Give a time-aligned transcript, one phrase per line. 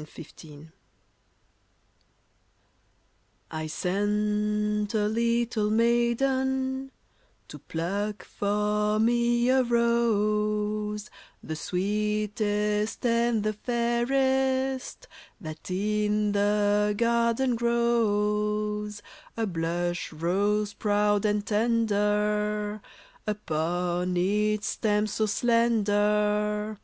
[0.00, 0.66] LATE ROSE
[3.50, 6.90] I SENT a little maiden
[7.48, 11.10] To pluck for me a rose,
[11.42, 15.06] The sweetest and the fairest
[15.38, 19.02] That in the garden grows—
[19.36, 22.80] A blush rose, proud and tender,
[23.26, 26.78] Upon its stem so slender.